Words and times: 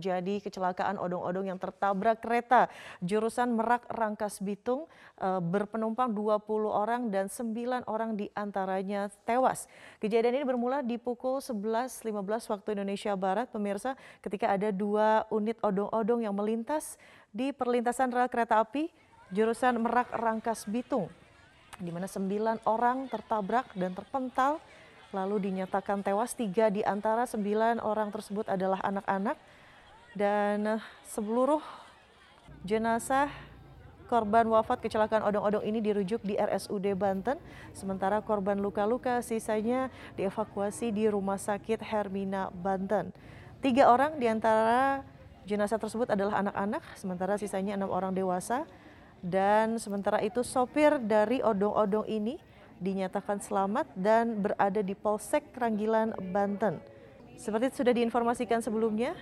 terjadi 0.00 0.40
kecelakaan 0.40 0.96
odong-odong 0.96 1.52
yang 1.52 1.60
tertabrak 1.60 2.24
kereta 2.24 2.72
jurusan 3.04 3.52
Merak 3.52 3.84
Rangkas 3.92 4.40
Bitung 4.40 4.88
e, 5.20 5.28
berpenumpang 5.44 6.08
20 6.16 6.40
orang 6.72 7.12
dan 7.12 7.28
9 7.28 7.84
orang 7.84 8.16
di 8.16 8.32
antaranya 8.32 9.12
tewas. 9.28 9.68
Kejadian 10.00 10.40
ini 10.40 10.48
bermula 10.48 10.80
di 10.80 10.96
pukul 10.96 11.44
11.15 11.44 12.16
waktu 12.48 12.68
Indonesia 12.80 13.12
Barat, 13.12 13.52
pemirsa, 13.52 13.92
ketika 14.24 14.48
ada 14.48 14.72
dua 14.72 15.28
unit 15.28 15.60
odong-odong 15.60 16.24
yang 16.24 16.32
melintas 16.32 16.96
di 17.28 17.52
perlintasan 17.52 18.08
rel 18.08 18.32
kereta 18.32 18.64
api 18.64 18.88
jurusan 19.28 19.76
Merak 19.84 20.16
Rangkas 20.16 20.64
Bitung, 20.64 21.12
di 21.76 21.92
mana 21.92 22.08
9 22.08 22.64
orang 22.64 23.04
tertabrak 23.12 23.68
dan 23.76 23.92
terpental 23.92 24.64
lalu 25.10 25.50
dinyatakan 25.50 26.02
tewas. 26.06 26.34
Tiga 26.38 26.70
di 26.70 26.82
antara 26.86 27.26
sembilan 27.26 27.82
orang 27.82 28.14
tersebut 28.14 28.46
adalah 28.46 28.78
anak-anak 28.82 29.36
dan 30.14 30.82
seluruh 31.06 31.62
jenazah 32.66 33.30
korban 34.10 34.42
wafat 34.50 34.82
kecelakaan 34.82 35.22
odong-odong 35.22 35.62
ini 35.62 35.78
dirujuk 35.78 36.18
di 36.26 36.34
RSUD 36.34 36.82
Banten, 36.98 37.38
sementara 37.70 38.18
korban 38.18 38.58
luka-luka 38.58 39.22
sisanya 39.22 39.86
dievakuasi 40.18 40.90
di 40.90 41.06
Rumah 41.06 41.38
Sakit 41.38 41.78
Hermina 41.78 42.50
Banten. 42.50 43.14
Tiga 43.62 43.86
orang 43.86 44.18
di 44.18 44.26
antara 44.26 45.06
jenazah 45.46 45.78
tersebut 45.78 46.10
adalah 46.10 46.42
anak-anak, 46.42 46.82
sementara 46.98 47.38
sisanya 47.38 47.78
enam 47.78 47.94
orang 47.94 48.10
dewasa. 48.10 48.66
Dan 49.20 49.76
sementara 49.76 50.18
itu 50.24 50.40
sopir 50.40 50.96
dari 50.96 51.44
odong-odong 51.44 52.08
ini 52.08 52.40
dinyatakan 52.80 53.38
selamat 53.44 53.92
dan 53.92 54.40
berada 54.40 54.80
di 54.80 54.96
Polsek 54.96 55.52
Keranggilan, 55.52 56.16
Banten. 56.32 56.80
Seperti 57.36 57.76
sudah 57.76 57.92
diinformasikan 57.92 58.64
sebelumnya, 58.64 59.12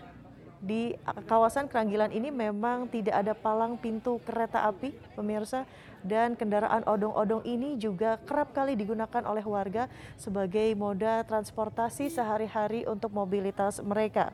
di 0.59 0.95
kawasan 1.31 1.71
Keranggilan 1.71 2.11
ini 2.11 2.35
memang 2.35 2.91
tidak 2.91 3.15
ada 3.15 3.35
palang 3.35 3.79
pintu 3.79 4.19
kereta 4.27 4.67
api, 4.67 4.91
pemirsa, 5.15 5.65
dan 6.03 6.39
kendaraan 6.39 6.87
odong-odong 6.87 7.43
ini 7.47 7.79
juga 7.79 8.19
kerap 8.23 8.55
kali 8.55 8.79
digunakan 8.79 9.23
oleh 9.27 9.43
warga 9.43 9.91
sebagai 10.15 10.71
moda 10.79 11.23
transportasi 11.27 12.11
sehari-hari 12.11 12.87
untuk 12.87 13.11
mobilitas 13.11 13.83
mereka. 13.83 14.31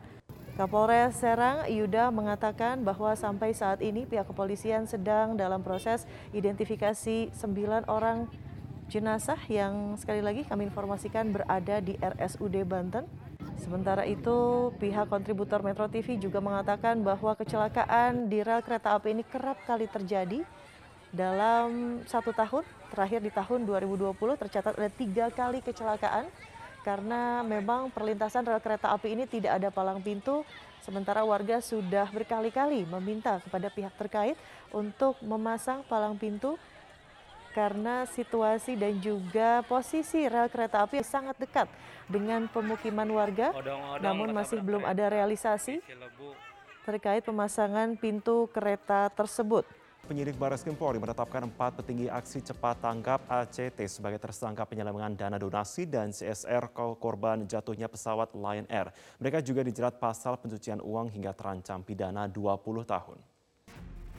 Kapolres 0.55 1.19
Serang 1.19 1.66
Yuda 1.66 2.14
mengatakan 2.14 2.86
bahwa 2.86 3.11
sampai 3.19 3.50
saat 3.50 3.83
ini 3.83 4.06
pihak 4.06 4.31
kepolisian 4.31 4.86
sedang 4.86 5.34
dalam 5.34 5.66
proses 5.66 6.06
identifikasi 6.31 7.34
sembilan 7.34 7.91
orang 7.91 8.31
jenazah 8.86 9.41
yang 9.50 9.98
sekali 9.98 10.22
lagi 10.22 10.47
kami 10.47 10.70
informasikan 10.70 11.34
berada 11.34 11.83
di 11.83 11.98
RSUD 11.98 12.55
Banten. 12.70 13.23
Sementara 13.60 14.02
itu, 14.05 14.70
pihak 14.83 15.06
kontributor 15.06 15.62
Metro 15.62 15.86
TV 15.86 16.19
juga 16.19 16.42
mengatakan 16.42 16.98
bahwa 17.00 17.33
kecelakaan 17.38 18.27
di 18.27 18.42
rel 18.42 18.60
kereta 18.60 18.98
api 18.98 19.14
ini 19.14 19.22
kerap 19.22 19.58
kali 19.64 19.86
terjadi 19.86 20.42
dalam 21.14 22.02
satu 22.05 22.34
tahun. 22.34 22.66
Terakhir 22.91 23.20
di 23.22 23.30
tahun 23.30 23.66
2020 23.66 24.14
tercatat 24.38 24.75
ada 24.78 24.91
tiga 24.91 25.27
kali 25.30 25.62
kecelakaan 25.62 26.27
karena 26.84 27.41
memang 27.47 27.88
perlintasan 27.88 28.44
rel 28.44 28.60
kereta 28.60 28.92
api 28.92 29.16
ini 29.16 29.25
tidak 29.25 29.62
ada 29.62 29.69
palang 29.70 30.02
pintu. 30.02 30.42
Sementara 30.84 31.25
warga 31.25 31.64
sudah 31.64 32.12
berkali-kali 32.12 32.84
meminta 32.84 33.41
kepada 33.41 33.72
pihak 33.72 33.97
terkait 33.97 34.36
untuk 34.69 35.16
memasang 35.25 35.80
palang 35.88 36.12
pintu 36.20 36.60
karena 37.55 38.02
situasi 38.10 38.74
dan 38.74 38.98
juga 38.98 39.62
posisi 39.70 40.27
rel 40.27 40.50
kereta 40.50 40.83
api 40.83 40.98
sangat 41.06 41.38
dekat 41.38 41.70
dengan 42.10 42.50
pemukiman 42.50 43.06
warga, 43.14 43.55
namun 44.02 44.34
masih 44.34 44.58
belum 44.58 44.83
ada 44.83 45.06
realisasi 45.06 45.78
terkait 46.84 47.25
pemasangan 47.25 47.97
pintu 47.97 48.50
kereta 48.53 49.09
tersebut. 49.14 49.64
Penyidik 50.04 50.37
Baris 50.37 50.60
Krim 50.60 50.76
Polri 50.76 51.00
menetapkan 51.00 51.48
empat 51.48 51.81
petinggi 51.81 52.12
aksi 52.12 52.44
cepat 52.44 52.76
tanggap 52.76 53.25
ACT 53.25 53.88
sebagai 53.88 54.20
tersangka 54.20 54.69
penyelewengan 54.69 55.16
dana 55.16 55.41
donasi 55.41 55.88
dan 55.88 56.12
CSR 56.12 56.76
korban 57.00 57.48
jatuhnya 57.48 57.88
pesawat 57.88 58.37
Lion 58.37 58.69
Air. 58.69 58.93
Mereka 59.16 59.41
juga 59.41 59.64
dijerat 59.64 59.97
pasal 59.97 60.37
pencucian 60.37 60.84
uang 60.84 61.09
hingga 61.09 61.32
terancam 61.32 61.81
pidana 61.81 62.28
20 62.28 62.84
tahun. 62.84 63.16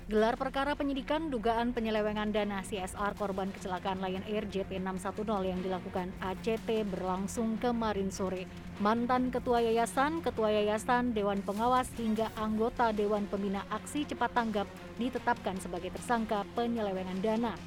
Gelar 0.06 0.38
perkara 0.38 0.78
penyidikan 0.78 1.34
dugaan 1.34 1.74
penyelewengan 1.74 2.30
dana 2.30 2.62
CSR 2.62 3.18
korban 3.18 3.50
kecelakaan 3.50 3.98
Lion 4.06 4.22
Air 4.30 4.46
JT610 4.54 5.26
yang 5.42 5.58
dilakukan 5.66 6.14
ACT 6.22 6.86
berlangsung 6.94 7.58
kemarin 7.58 8.14
sore. 8.14 8.46
Mantan 8.78 9.34
Ketua 9.34 9.66
Yayasan, 9.66 10.22
Ketua 10.22 10.54
Yayasan, 10.54 11.18
Dewan 11.18 11.42
Pengawas 11.42 11.90
hingga 11.98 12.30
anggota 12.38 12.94
Dewan 12.94 13.26
Pembina 13.26 13.66
Aksi 13.74 14.06
Cepat 14.06 14.30
Tanggap 14.38 14.70
ditetapkan 15.02 15.58
sebagai 15.58 15.90
tersangka 15.98 16.46
penyelewengan 16.54 17.18
dana. 17.26 17.58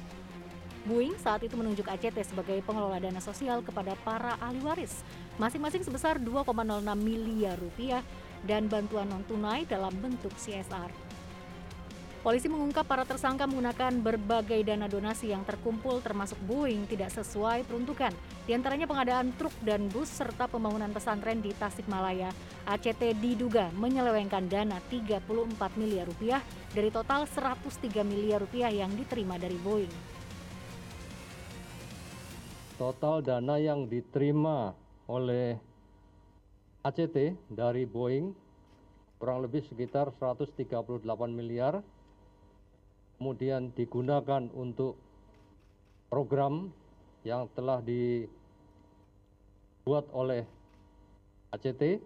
Boeing 0.87 1.19
saat 1.19 1.43
itu 1.43 1.59
menunjuk 1.59 1.91
ACT 1.91 2.23
sebagai 2.23 2.63
pengelola 2.63 3.03
dana 3.03 3.19
sosial 3.19 3.59
kepada 3.59 3.99
para 4.07 4.39
ahli 4.39 4.63
waris, 4.63 5.03
masing-masing 5.35 5.83
sebesar 5.83 6.15
2,06 6.15 6.55
miliar 7.03 7.59
rupiah 7.59 7.99
dan 8.47 8.71
bantuan 8.71 9.11
non-tunai 9.11 9.67
dalam 9.67 9.91
bentuk 9.99 10.31
CSR. 10.39 11.18
Polisi 12.19 12.51
mengungkap 12.51 12.83
para 12.83 13.07
tersangka 13.07 13.47
menggunakan 13.47 13.95
berbagai 14.03 14.59
dana 14.67 14.91
donasi 14.91 15.31
yang 15.31 15.47
terkumpul 15.47 16.03
termasuk 16.03 16.35
Boeing 16.43 16.83
tidak 16.83 17.15
sesuai 17.15 17.63
peruntukan. 17.63 18.11
Di 18.43 18.51
antaranya 18.51 18.91
pengadaan 18.91 19.31
truk 19.39 19.55
dan 19.63 19.87
bus 19.87 20.11
serta 20.11 20.51
pembangunan 20.51 20.91
pesantren 20.91 21.39
di 21.39 21.55
Tasikmalaya. 21.55 22.35
ACT 22.67 23.15
diduga 23.23 23.71
menyelewengkan 23.71 24.51
dana 24.51 24.83
34 24.91 25.79
miliar 25.79 26.11
rupiah 26.11 26.43
dari 26.75 26.91
total 26.91 27.23
103 27.23 27.87
miliar 28.03 28.43
rupiah 28.43 28.67
yang 28.67 28.91
diterima 28.99 29.39
dari 29.39 29.55
Boeing. 29.55 29.95
Total 32.75 33.23
dana 33.23 33.55
yang 33.55 33.87
diterima 33.87 34.75
oleh 35.07 35.55
ACT 36.83 37.31
dari 37.47 37.87
Boeing 37.87 38.35
kurang 39.23 39.39
lebih 39.39 39.63
sekitar 39.63 40.11
138 40.19 40.99
miliar 41.31 41.79
kemudian 43.19 43.75
digunakan 43.75 44.47
untuk 44.55 44.95
program 46.07 46.71
yang 47.27 47.51
telah 47.51 47.83
dibuat 47.83 48.31
oleh 50.15 50.47
ACT 51.51 51.99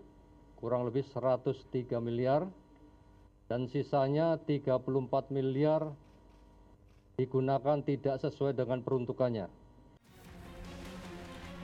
kurang 0.58 0.90
lebih 0.90 1.06
103 1.06 2.02
miliar 2.02 2.50
dan 3.46 3.70
sisanya 3.70 4.42
34 4.42 5.30
miliar 5.30 5.94
digunakan 7.14 7.78
tidak 7.86 8.18
sesuai 8.18 8.58
dengan 8.58 8.82
peruntukannya. 8.82 9.46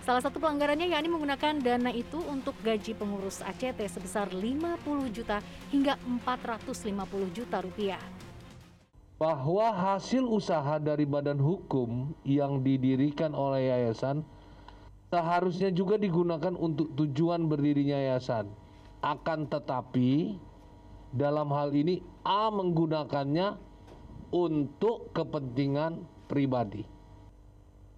Salah 0.05 0.21
satu 0.21 0.37
pelanggarannya 0.37 0.93
yakni 0.93 1.09
menggunakan 1.09 1.57
dana 1.57 1.89
itu 1.89 2.21
untuk 2.29 2.53
gaji 2.61 2.93
pengurus 2.93 3.41
ACT 3.41 3.81
sebesar 3.89 4.29
50 4.29 5.09
juta 5.09 5.41
hingga 5.73 5.97
450 6.05 7.33
juta 7.33 7.57
rupiah 7.65 8.18
bahwa 9.19 9.75
hasil 9.75 10.23
usaha 10.23 10.79
dari 10.79 11.03
badan 11.03 11.43
hukum 11.43 12.15
yang 12.23 12.63
didirikan 12.63 13.35
oleh 13.35 13.67
yayasan 13.67 14.23
seharusnya 15.11 15.75
juga 15.75 15.99
digunakan 15.99 16.55
untuk 16.55 16.95
tujuan 16.95 17.51
berdirinya 17.51 17.99
yayasan. 17.99 18.47
Akan 19.03 19.51
tetapi 19.51 20.39
dalam 21.11 21.51
hal 21.51 21.75
ini 21.75 21.99
A 22.23 22.47
menggunakannya 22.47 23.59
untuk 24.31 25.11
kepentingan 25.11 25.99
pribadi 26.31 26.87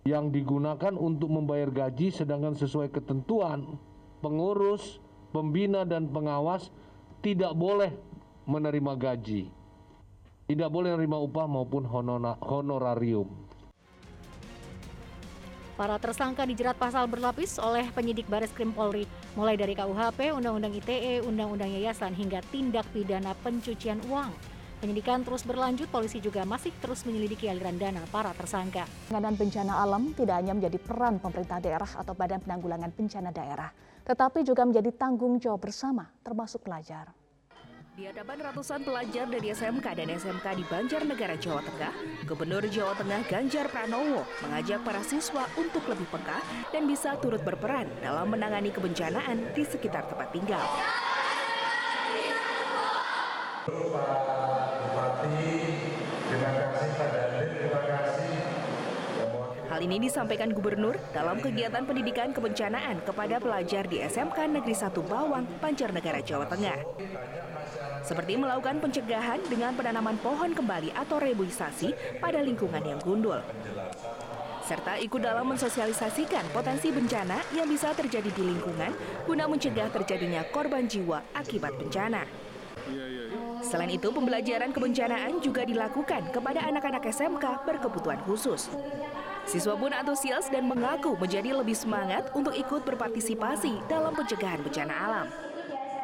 yang 0.01 0.33
digunakan 0.33 0.97
untuk 0.97 1.29
membayar 1.29 1.69
gaji 1.69 2.09
sedangkan 2.09 2.57
sesuai 2.57 2.89
ketentuan 2.89 3.77
pengurus, 4.25 4.97
pembina 5.29 5.85
dan 5.85 6.09
pengawas 6.09 6.74
tidak 7.21 7.53
boleh 7.53 7.94
menerima 8.50 8.94
gaji 8.97 9.60
tidak 10.51 10.68
boleh 10.68 10.92
menerima 10.92 11.18
upah 11.31 11.48
maupun 11.48 11.88
honorarium. 12.44 13.31
Para 15.80 15.98
tersangka 15.98 16.44
dijerat 16.45 16.75
pasal 16.77 17.07
berlapis 17.07 17.57
oleh 17.57 17.88
penyidik 17.95 18.27
Baris 18.27 18.51
Krim 18.53 18.69
Polri, 18.75 19.07
mulai 19.33 19.56
dari 19.57 19.74
KUHP, 19.74 20.36
Undang-Undang 20.36 20.77
ITE, 20.77 21.25
Undang-Undang 21.25 21.71
Yayasan, 21.74 22.13
hingga 22.13 22.44
tindak 22.51 22.86
pidana 22.92 23.33
pencucian 23.42 23.98
uang. 24.12 24.30
Penyidikan 24.77 25.25
terus 25.25 25.42
berlanjut, 25.42 25.89
polisi 25.89 26.21
juga 26.21 26.45
masih 26.45 26.69
terus 26.83 27.07
menyelidiki 27.07 27.50
aliran 27.50 27.77
dana 27.80 28.03
para 28.12 28.36
tersangka. 28.36 28.86
Penanganan 29.09 29.38
bencana 29.39 29.74
alam 29.77 30.13
tidak 30.13 30.42
hanya 30.42 30.53
menjadi 30.53 30.77
peran 30.81 31.18
pemerintah 31.18 31.57
daerah 31.62 31.92
atau 31.98 32.13
Badan 32.13 32.42
Penanggulangan 32.45 32.92
Bencana 32.94 33.30
Daerah, 33.33 33.69
tetapi 34.06 34.42
juga 34.45 34.65
menjadi 34.68 34.89
tanggung 34.94 35.38
jawab 35.42 35.65
bersama, 35.65 36.09
termasuk 36.21 36.62
pelajar. 36.65 37.20
Di 37.91 38.07
hadapan 38.07 38.39
ratusan 38.39 38.88
pelajar 38.88 39.27
dari 39.27 39.51
SMK 39.51 39.83
dan 39.83 40.07
SMK 40.15 40.47
di 40.55 40.63
Banjarnegara, 40.63 41.35
Jawa 41.35 41.59
Tengah, 41.59 42.23
Gubernur 42.23 42.63
Jawa 42.71 42.95
Tengah 42.95 43.19
Ganjar 43.27 43.67
Pranowo 43.67 44.23
mengajak 44.47 44.79
para 44.79 45.03
siswa 45.03 45.43
untuk 45.59 45.83
lebih 45.91 46.07
peka 46.07 46.39
dan 46.71 46.88
bisa 46.88 47.19
turut 47.19 47.43
berperan 47.43 47.91
dalam 47.99 48.31
menangani 48.31 48.71
kebencanaan 48.71 49.51
di 49.51 49.67
sekitar 49.67 50.07
tempat 50.07 50.31
tinggal. 50.31 50.63
Hal 59.81 59.89
ini 59.89 60.05
disampaikan 60.13 60.53
Gubernur 60.53 60.93
dalam 61.09 61.41
kegiatan 61.41 61.81
pendidikan 61.81 62.29
kebencanaan 62.29 63.01
kepada 63.01 63.41
pelajar 63.41 63.89
di 63.89 63.97
SMK 63.97 64.53
Negeri 64.53 64.77
1 64.77 64.93
Bawang, 64.93 65.41
Banjarnegara, 65.57 66.21
Jawa 66.21 66.45
Tengah. 66.45 66.77
Seperti 68.05 68.37
melakukan 68.37 68.77
pencegahan 68.77 69.41
dengan 69.49 69.73
penanaman 69.73 70.21
pohon 70.21 70.53
kembali 70.53 70.93
atau 70.93 71.17
reboisasi 71.17 71.97
pada 72.21 72.45
lingkungan 72.45 72.77
yang 72.85 73.01
gundul. 73.01 73.41
Serta 74.69 75.01
ikut 75.01 75.17
dalam 75.17 75.49
mensosialisasikan 75.49 76.53
potensi 76.53 76.93
bencana 76.93 77.41
yang 77.57 77.65
bisa 77.65 77.89
terjadi 77.97 78.29
di 78.37 78.53
lingkungan 78.53 78.93
guna 79.25 79.49
mencegah 79.49 79.89
terjadinya 79.89 80.45
korban 80.53 80.85
jiwa 80.85 81.25
akibat 81.33 81.73
bencana. 81.81 82.29
Selain 83.65 83.89
itu, 83.89 84.13
pembelajaran 84.13 84.69
kebencanaan 84.69 85.41
juga 85.41 85.65
dilakukan 85.65 86.29
kepada 86.29 86.69
anak-anak 86.69 87.01
SMK 87.09 87.65
berkebutuhan 87.65 88.21
khusus. 88.29 88.69
Siswa 89.51 89.75
pun 89.75 89.92
antusias 89.92 90.48
dan 90.48 90.63
mengaku 90.63 91.19
menjadi 91.19 91.51
lebih 91.51 91.75
semangat 91.75 92.31
untuk 92.31 92.56
ikut 92.56 92.88
berpartisipasi 92.88 93.83
dalam 93.92 94.15
pencegahan 94.15 94.63
bencana 94.63 94.95
alam. 94.95 95.27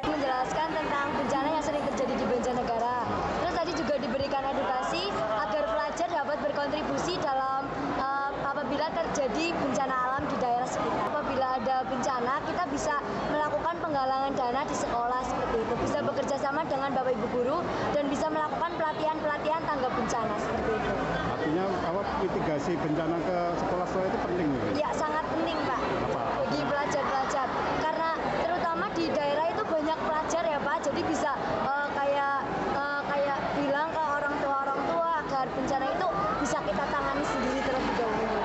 Menjelaskan 0.04 0.68
tentang 0.76 1.08
bencana 1.16 1.56
yang 1.56 1.64
sering 1.64 1.80
terjadi 1.88 2.12
di 2.20 2.26
Banjarnegara. 2.28 3.08
Terus 3.40 3.56
tadi 3.56 3.72
juga 3.80 3.96
diberikan 4.04 4.44
edukasi 4.52 5.08
agar 5.16 5.64
pelajar 5.64 6.08
dapat 6.12 6.38
berkontribusi 6.44 7.16
dalam 7.24 7.64
uh, 7.96 8.36
apabila 8.52 8.92
terjadi 8.92 9.56
bencana 9.56 9.96
alam 9.96 10.28
di 10.28 10.36
daerah 10.44 10.68
sekitar. 10.68 11.08
Apabila 11.08 11.48
ada 11.56 11.88
bencana, 11.88 12.44
kita 12.52 12.64
bisa 12.68 13.00
melakukan 13.32 13.76
penggalangan 13.80 14.32
dana 14.36 14.62
di 14.68 14.76
sekolah 14.76 15.24
seperti 15.24 15.56
itu. 15.64 15.74
Bisa 15.88 16.04
bekerja 16.04 16.36
sama 16.36 16.68
dengan 16.68 16.92
Bapak 16.92 17.16
Ibu 17.16 17.28
guru 17.32 17.64
dan 17.96 18.12
bisa 18.12 18.28
melakukan 18.28 18.76
pelatihan-pelatihan 18.76 19.64
tanggap 19.64 19.92
bencana 19.96 20.36
seperti 20.36 20.72
itu. 20.76 20.94
Artinya 21.32 21.64
apa 21.64 22.02
mitigasi 22.28 22.76
bencana 22.84 23.16
ke 23.24 23.38
sekolah-sekolah 23.64 24.08
itu 24.12 24.20
penting 24.28 24.48
gitu? 24.52 24.66
Ya 24.76 24.90
sangat 24.92 25.24
penting 25.32 25.56
Pak. 25.64 25.80
Bagi 26.12 26.62
pelajar-pelajar. 26.68 27.48
Karena 27.80 28.10
terutama 28.44 28.86
di 28.92 29.06
daerah 29.16 29.46
itu 29.48 29.64
banyak 29.64 30.00
pelajar 30.04 30.44
ya 30.44 30.60
Pak. 30.60 30.78
Jadi 30.84 31.02
bisa 31.08 31.32
uh, 31.64 31.88
kayak 31.96 32.44
uh, 32.76 33.02
kayak 33.08 33.40
bilang 33.56 33.88
ke 33.96 34.02
orang 34.04 34.36
tua 34.44 34.56
orang 34.68 34.82
tua 34.92 35.08
agar 35.24 35.46
bencana 35.56 35.86
itu 35.88 36.08
bisa 36.44 36.58
kita 36.68 36.84
tangani 36.92 37.24
sendiri 37.24 37.60
terlebih 37.64 37.94
dahulu. 37.96 38.36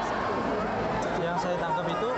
Yang 1.19 1.39
saya 1.43 1.57
tangkap 1.59 1.87
itu 1.91 2.09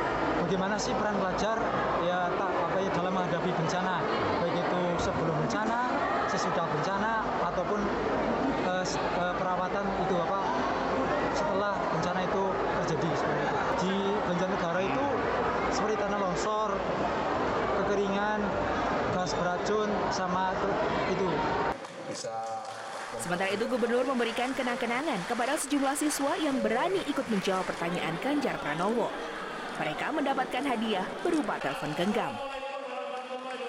bagaimana 0.44 0.74
sih 0.76 0.92
peran 1.00 1.16
pelajar? 1.16 1.56
Ya 2.04 2.28
tak 2.36 2.52
apa 2.52 2.76
ya 2.76 2.90
dalam 2.92 3.12
menghadapi 3.16 3.50
bencana. 3.56 4.04
Baik 4.44 4.60
itu 4.60 4.80
sebelum 5.00 5.36
bencana, 5.48 5.80
sesudah 6.28 6.68
bencana 6.68 7.24
ataupun 7.48 7.80
uh, 8.68 8.84
perawatan 9.40 9.84
itu 10.04 10.16
apa 10.20 10.38
setelah 11.34 11.74
bencana 11.92 12.20
itu 12.24 12.44
terjadi 12.82 13.08
seperti 13.18 13.42
itu. 13.42 13.58
Di 13.84 13.94
Banjarnegara 14.24 14.80
itu 14.80 15.06
seperti 15.74 15.94
tanah 15.98 16.18
longsor, 16.22 16.70
kekeringan, 17.82 18.40
gas 19.12 19.34
beracun 19.34 19.90
sama 20.14 20.54
itu. 21.10 21.26
Sementara 23.18 23.50
itu, 23.50 23.64
Gubernur 23.70 24.06
memberikan 24.06 24.50
kenang-kenangan 24.54 25.18
kepada 25.30 25.54
sejumlah 25.58 25.94
siswa 25.98 26.34
yang 26.38 26.58
berani 26.62 27.02
ikut 27.10 27.26
menjawab 27.30 27.66
pertanyaan 27.66 28.14
Ganjar 28.22 28.58
Pranowo. 28.58 29.10
Mereka 29.74 30.14
mendapatkan 30.14 30.62
hadiah 30.62 31.06
berupa 31.22 31.58
telepon 31.58 31.90
genggam. 31.98 32.34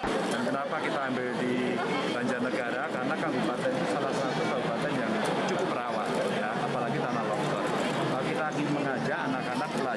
Dan 0.06 0.42
kenapa 0.46 0.76
kita 0.82 1.00
ambil 1.10 1.30
di 1.42 1.74
Banjarnegara? 2.14 2.84
Karena 2.94 3.16
kabupaten 3.18 3.72
itu 3.74 3.86
salah 3.90 4.14
satu 4.14 4.42
kabupaten 4.46 4.92
yang 4.94 5.14
cukup 5.50 5.70
rawan, 5.74 6.10
ya, 6.38 6.50
apalagi 6.62 6.98
tanah 7.02 7.24
longsor. 7.26 7.64
Kalau 8.12 8.24
kita 8.26 8.46
ingin 8.54 8.74
mengajak 8.76 9.20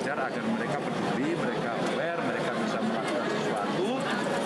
pelajar 0.09 0.33
agar 0.33 0.45
mereka 0.57 0.79
peduli, 0.81 1.31
mereka 1.37 1.71
aware, 1.85 2.21
mereka 2.25 2.51
bisa 2.65 2.79
melakukan 2.81 3.29
sesuatu, 3.29 3.89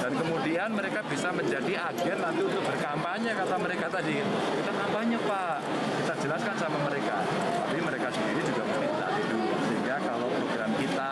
dan 0.03 0.13
kemudian 0.19 0.69
mereka 0.75 1.01
bisa 1.07 1.29
menjadi 1.31 1.73
agen 1.87 2.19
nanti 2.19 2.43
untuk 2.43 2.67
berkampanye, 2.67 3.31
kata 3.31 3.55
mereka 3.63 3.87
tadi. 3.87 4.19
Kita 4.59 4.73
kampanye, 4.75 5.23
Pak. 5.23 5.63
Kita 6.03 6.15
jelaskan 6.19 6.55
sama 6.59 6.79
mereka. 6.91 7.23
Tapi 7.63 7.79
mereka 7.79 8.11
sendiri 8.11 8.43
juga 8.43 8.63
meminta 8.75 9.07
itu. 9.23 9.39
Sehingga 9.71 9.97
kalau 10.03 10.29
program 10.35 10.71
kita 10.83 11.11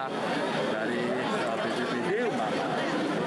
dari 0.74 1.02
BPBD, 1.70 2.10
umpama 2.26 2.66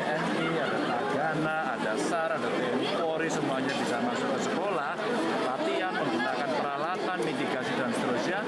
TNI, 0.03 0.47
ada 0.59 0.77
Tagana, 0.83 1.57
ada 1.79 1.93
SAR, 2.03 2.29
ada 2.35 2.49
TNI 2.51 2.87
Polri, 2.99 3.29
semuanya 3.31 3.71
bisa 3.79 3.95
masuk 4.03 4.27
ke 4.27 4.39
sekolah, 4.51 4.99
latihan, 5.47 5.93
menggunakan 6.03 6.49
peralatan, 6.51 7.17
mitigasi, 7.23 7.71
dan 7.79 7.95
seterusnya, 7.95 8.39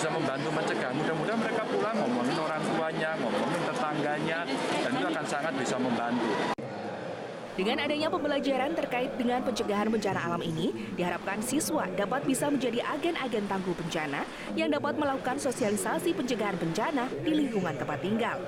bisa 0.00 0.16
membantu 0.16 0.48
mencegah. 0.56 0.96
Mudah-mudahan 0.96 1.40
mereka 1.44 1.62
pulang 1.68 1.96
ngomongin 2.00 2.36
orang 2.40 2.62
tuanya, 2.72 3.10
ngomongin 3.20 3.62
tetangganya, 3.68 4.38
dan 4.80 4.90
itu 4.96 5.06
akan 5.12 5.24
sangat 5.28 5.52
bisa 5.60 5.76
membantu. 5.76 6.28
Dengan 7.52 7.76
adanya 7.84 8.08
pembelajaran 8.08 8.72
terkait 8.72 9.12
dengan 9.20 9.44
pencegahan 9.44 9.92
bencana 9.92 10.24
alam 10.24 10.40
ini, 10.40 10.72
diharapkan 10.96 11.44
siswa 11.44 11.84
dapat 11.92 12.24
bisa 12.24 12.48
menjadi 12.48 12.80
agen-agen 12.80 13.44
tangguh 13.44 13.76
bencana 13.76 14.24
yang 14.56 14.72
dapat 14.72 14.96
melakukan 14.96 15.36
sosialisasi 15.36 16.16
pencegahan 16.16 16.56
bencana 16.56 17.04
di 17.20 17.36
lingkungan 17.36 17.76
tempat 17.76 18.00
tinggal. 18.00 18.40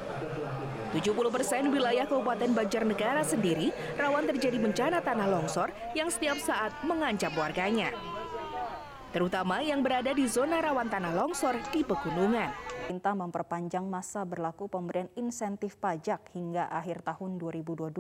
70 0.97 1.13
persen 1.29 1.69
wilayah 1.69 2.09
Kabupaten 2.09 2.49
Banjarnegara 2.57 3.29
sendiri 3.29 3.77
rawan 4.01 4.25
terjadi 4.25 4.57
bencana 4.57 5.05
tanah 5.05 5.29
longsor 5.29 5.69
yang 5.93 6.09
setiap 6.09 6.41
saat 6.41 6.73
mengancam 6.89 7.37
warganya. 7.37 7.93
Terutama 9.13 9.61
yang 9.61 9.85
berada 9.85 10.09
di 10.17 10.25
zona 10.25 10.65
rawan 10.65 10.89
tanah 10.89 11.13
longsor 11.13 11.61
di 11.69 11.85
pegunungan. 11.85 12.49
Pemerintah 12.89 13.13
memperpanjang 13.13 13.85
masa 13.85 14.25
berlaku 14.25 14.73
pemberian 14.73 15.13
insentif 15.21 15.77
pajak 15.77 16.33
hingga 16.33 16.65
akhir 16.73 17.05
tahun 17.05 17.37
2022. 17.37 17.93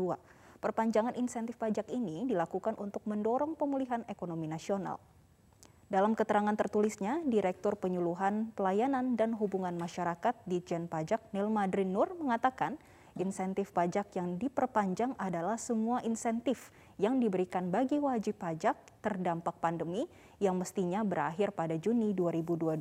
Perpanjangan 0.56 1.12
insentif 1.20 1.61
pajak 1.61 1.93
ini 1.93 2.25
dilakukan 2.25 2.81
untuk 2.81 3.05
mendorong 3.05 3.61
pemulihan 3.61 4.09
ekonomi 4.09 4.49
nasional. 4.49 4.97
Dalam 5.93 6.17
keterangan 6.17 6.56
tertulisnya, 6.56 7.20
Direktur 7.29 7.76
Penyuluhan 7.76 8.56
Pelayanan 8.56 9.12
dan 9.12 9.37
Hubungan 9.37 9.76
Masyarakat 9.76 10.32
Ditjen 10.49 10.88
Pajak 10.88 11.21
Nilma 11.37 11.69
Drinur 11.69 12.16
mengatakan 12.16 12.81
insentif 13.21 13.76
pajak 13.76 14.16
yang 14.16 14.40
diperpanjang 14.40 15.12
adalah 15.21 15.61
semua 15.61 16.00
insentif 16.00 16.73
yang 17.02 17.18
diberikan 17.18 17.75
bagi 17.75 17.99
wajib 17.99 18.38
pajak 18.38 18.78
terdampak 19.02 19.59
pandemi 19.59 20.06
yang 20.38 20.54
mestinya 20.54 21.02
berakhir 21.02 21.50
pada 21.50 21.75
Juni 21.75 22.14
2022. 22.14 22.78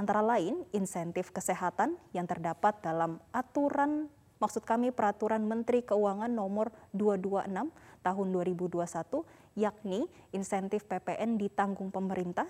Antara 0.00 0.24
lain, 0.24 0.64
insentif 0.72 1.28
kesehatan 1.28 2.00
yang 2.16 2.24
terdapat 2.24 2.80
dalam 2.80 3.20
aturan 3.36 4.08
maksud 4.40 4.64
kami 4.64 4.94
peraturan 4.94 5.44
Menteri 5.44 5.84
Keuangan 5.84 6.30
nomor 6.30 6.72
226 6.96 7.68
tahun 8.00 8.26
2021 8.32 9.58
yakni 9.58 10.06
insentif 10.30 10.86
PPN 10.86 11.36
ditanggung 11.36 11.90
pemerintah, 11.90 12.46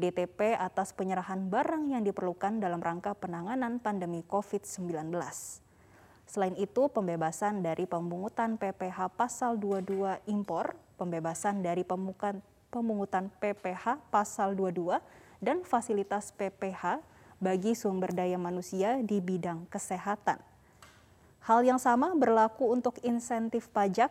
DTP 0.00 0.56
atas 0.56 0.96
penyerahan 0.96 1.52
barang 1.52 1.92
yang 1.92 2.02
diperlukan 2.02 2.58
dalam 2.58 2.80
rangka 2.80 3.12
penanganan 3.12 3.78
pandemi 3.78 4.24
COVID-19. 4.24 5.12
Selain 6.26 6.58
itu, 6.58 6.90
pembebasan 6.90 7.62
dari 7.62 7.86
pemungutan 7.86 8.58
PPH 8.58 9.14
pasal 9.14 9.56
22 9.62 10.18
impor, 10.26 10.74
pembebasan 10.98 11.62
dari 11.62 11.86
pemungutan, 11.86 12.42
pemungutan 12.68 13.30
PPH 13.38 14.02
pasal 14.10 14.58
22 14.58 14.98
dan 15.38 15.62
fasilitas 15.62 16.34
PPH 16.34 16.98
bagi 17.38 17.78
sumber 17.78 18.10
daya 18.10 18.36
manusia 18.40 18.98
di 19.06 19.22
bidang 19.22 19.70
kesehatan. 19.70 20.42
Hal 21.46 21.62
yang 21.62 21.78
sama 21.78 22.10
berlaku 22.18 22.74
untuk 22.74 22.98
insentif 23.06 23.70
pajak 23.70 24.10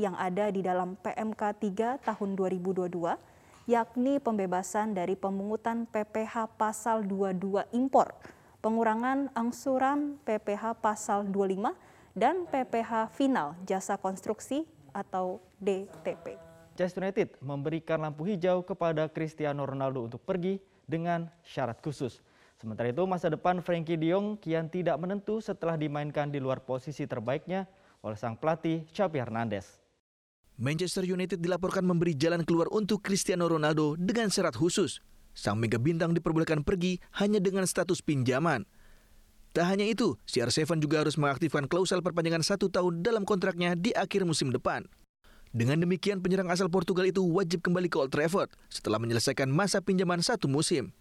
yang 0.00 0.16
ada 0.16 0.48
di 0.48 0.64
dalam 0.64 0.96
PMK 0.96 1.42
3 1.60 2.00
tahun 2.00 2.30
2022, 2.40 3.20
yakni 3.68 4.16
pembebasan 4.16 4.96
dari 4.96 5.12
pemungutan 5.12 5.84
PPH 5.84 6.56
pasal 6.56 7.04
22 7.04 7.68
impor, 7.76 8.16
pengurangan 8.60 9.32
angsuran 9.32 10.20
PPH 10.24 10.78
pasal 10.84 11.24
25, 11.28 11.72
dan 12.12 12.44
PPH 12.48 13.12
final 13.16 13.56
jasa 13.64 13.96
konstruksi 13.96 14.68
atau 14.92 15.40
DTP. 15.60 16.36
Manchester 16.74 17.04
United 17.04 17.28
memberikan 17.44 18.00
lampu 18.00 18.24
hijau 18.24 18.64
kepada 18.64 19.04
Cristiano 19.12 19.68
Ronaldo 19.68 20.08
untuk 20.08 20.24
pergi 20.24 20.56
dengan 20.88 21.28
syarat 21.44 21.76
khusus. 21.84 22.24
Sementara 22.56 22.88
itu, 22.88 23.04
masa 23.04 23.28
depan 23.28 23.60
Frankie 23.60 24.00
de 24.00 24.12
Jong 24.12 24.40
kian 24.40 24.68
tidak 24.68 24.96
menentu 24.96 25.44
setelah 25.44 25.76
dimainkan 25.76 26.32
di 26.32 26.40
luar 26.40 26.64
posisi 26.64 27.04
terbaiknya 27.04 27.68
oleh 28.00 28.16
sang 28.16 28.36
pelatih 28.36 28.84
Xavi 28.92 29.20
Hernandez. 29.20 29.80
Manchester 30.60 31.04
United 31.04 31.40
dilaporkan 31.40 31.84
memberi 31.84 32.12
jalan 32.12 32.44
keluar 32.44 32.68
untuk 32.72 33.00
Cristiano 33.00 33.48
Ronaldo 33.48 33.96
dengan 33.96 34.28
syarat 34.28 34.56
khusus. 34.56 35.00
Sang 35.34 35.56
mega 35.56 35.78
bintang 35.78 36.12
diperbolehkan 36.12 36.66
pergi 36.66 36.98
hanya 37.16 37.38
dengan 37.38 37.64
status 37.64 38.02
pinjaman. 38.02 38.66
Tak 39.50 39.66
hanya 39.66 39.82
itu, 39.82 40.14
CR7 40.30 40.78
juga 40.78 41.02
harus 41.02 41.18
mengaktifkan 41.18 41.66
klausel 41.66 41.98
perpanjangan 42.06 42.46
satu 42.46 42.70
tahun 42.70 43.02
dalam 43.02 43.26
kontraknya 43.26 43.74
di 43.74 43.90
akhir 43.90 44.22
musim 44.22 44.54
depan. 44.54 44.86
Dengan 45.50 45.82
demikian, 45.82 46.22
penyerang 46.22 46.46
asal 46.46 46.70
Portugal 46.70 47.02
itu 47.10 47.26
wajib 47.26 47.58
kembali 47.66 47.90
ke 47.90 47.98
Old 47.98 48.14
Trafford 48.14 48.54
setelah 48.70 49.02
menyelesaikan 49.02 49.50
masa 49.50 49.82
pinjaman 49.82 50.22
satu 50.22 50.46
musim. 50.46 50.94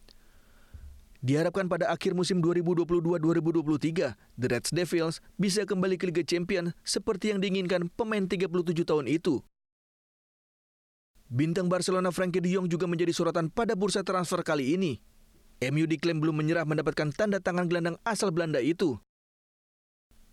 Diharapkan 1.21 1.69
pada 1.69 1.91
akhir 1.93 2.17
musim 2.17 2.41
2022-2023, 2.41 4.17
The 4.39 4.47
Red 4.49 4.65
Devils 4.73 5.21
bisa 5.37 5.67
kembali 5.67 5.99
ke 6.01 6.09
Liga 6.09 6.23
Champions 6.25 6.73
seperti 6.81 7.35
yang 7.35 7.43
diinginkan 7.43 7.91
pemain 7.93 8.25
37 8.25 8.49
tahun 8.81 9.05
itu. 9.05 9.43
Bintang 11.29 11.69
Barcelona 11.69 12.09
Frankie 12.09 12.41
de 12.41 12.49
Jong 12.57 12.65
juga 12.65 12.89
menjadi 12.89 13.13
sorotan 13.13 13.53
pada 13.53 13.77
bursa 13.77 14.01
transfer 14.01 14.41
kali 14.41 14.73
ini. 14.73 14.97
MU 15.61 15.85
diklaim 15.85 16.17
belum 16.17 16.33
menyerah 16.33 16.65
mendapatkan 16.65 17.13
tanda 17.13 17.37
tangan 17.37 17.69
gelandang 17.69 18.01
asal 18.01 18.33
Belanda 18.33 18.57
itu. 18.57 18.97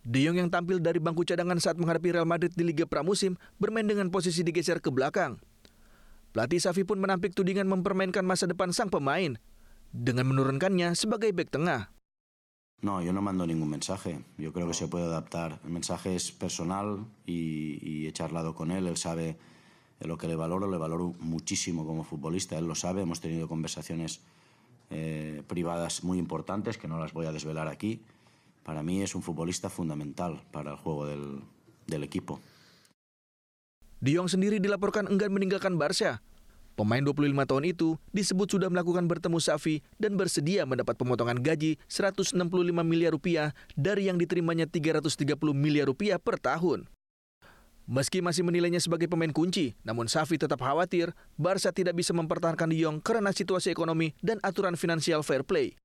De 0.00 0.25
Jong 0.25 0.41
yang 0.41 0.49
tampil 0.49 0.81
dari 0.81 0.97
bangku 0.97 1.29
cadangan 1.29 1.61
saat 1.61 1.76
menghadapi 1.76 2.17
Real 2.17 2.25
Madrid 2.25 2.57
di 2.57 2.65
Liga 2.65 2.88
Pramusim 2.88 3.37
bermain 3.61 3.85
dengan 3.85 4.09
posisi 4.09 4.41
digeser 4.41 4.81
ke 4.81 4.88
belakang. 4.88 5.37
Pelatih 6.33 6.65
Safi 6.65 6.88
pun 6.88 6.97
menampik 6.97 7.37
tudingan 7.37 7.69
mempermainkan 7.69 8.25
masa 8.25 8.49
depan 8.49 8.73
sang 8.73 8.88
pemain 8.88 9.37
dengan 9.93 10.25
menurunkannya 10.33 10.97
sebagai 10.97 11.29
bek 11.37 11.53
tengah. 11.53 11.93
No, 12.81 13.05
yo 13.05 13.12
no 13.12 13.21
mando 13.21 13.45
ningún 13.45 13.69
mensaje. 13.69 14.25
Yo 14.41 14.53
creo 14.53 14.65
que 14.65 14.76
se 14.76 14.88
puede 14.88 15.12
adaptar. 15.12 15.61
El 15.65 15.76
mensaje 15.76 16.17
es 16.17 16.33
personal 16.33 17.05
y, 17.29 17.81
y 17.85 18.07
he 18.09 18.12
charlado 18.12 18.55
con 18.57 18.71
él. 18.73 18.87
Él 18.87 18.97
sabe 18.97 19.37
lo 20.00 20.19
que 20.19 20.29
le 20.29 20.37
valoro, 20.37 20.71
le 20.71 20.76
valoro 20.76 21.15
muchísimo 21.21 21.87
como 21.87 22.05
futbolista. 22.05 22.59
Él 22.59 22.67
lo 22.67 22.75
sabe. 22.75 23.03
Hemos 23.03 23.21
tenido 23.21 23.49
conversaciones 23.49 24.21
eh, 24.91 25.43
privadas 25.47 26.05
muy 26.05 26.19
importantes 26.19 26.79
que 26.79 26.88
no 26.88 26.99
las 26.99 27.12
voy 27.12 27.26
a 27.26 27.33
desvelar 27.33 27.69
aquí. 27.69 28.00
Para 28.62 28.83
mí 28.83 29.03
es 29.03 29.15
un 29.15 29.23
futbolista 29.23 29.71
fundamental 29.71 30.43
para 30.53 30.73
el 30.73 30.76
juego 30.76 31.07
del, 31.07 31.41
del 31.87 32.05
equipo. 32.05 32.41
De 34.00 34.12
Jong 34.15 34.29
sendiri 34.29 34.61
dilaporkan 34.61 35.09
enggan 35.09 35.33
meninggalkan 35.33 35.81
Barca. 35.81 36.21
Pemain 36.76 37.00
25 37.00 37.33
tahun 37.49 37.65
itu 37.73 37.97
disebut 38.12 38.53
sudah 38.53 38.69
melakukan 38.69 39.09
bertemu 39.09 39.41
Safi 39.41 39.81
dan 39.97 40.21
bersedia 40.21 40.69
mendapat 40.69 40.93
pemotongan 41.00 41.41
gaji 41.41 41.81
165 41.88 42.37
miliar 42.85 43.17
rupiah 43.17 43.57
dari 43.73 44.12
yang 44.12 44.21
diterimanya 44.21 44.69
330 44.69 45.41
miliar 45.57 45.88
rupiah 45.88 46.21
per 46.21 46.37
tahun. 46.37 46.85
Meski 47.87 48.19
masih 48.19 48.43
menilainya 48.43 48.83
sebagai 48.83 49.07
pemain 49.07 49.31
kunci, 49.31 49.78
namun 49.87 50.11
Safi 50.11 50.35
tetap 50.35 50.59
khawatir 50.59 51.14
Barca 51.38 51.71
tidak 51.71 51.95
bisa 51.95 52.11
mempertahankan 52.11 52.66
De 52.66 52.83
karena 52.99 53.31
situasi 53.31 53.71
ekonomi 53.71 54.11
dan 54.19 54.43
aturan 54.43 54.75
finansial 54.75 55.23
fair 55.23 55.47
play. 55.47 55.78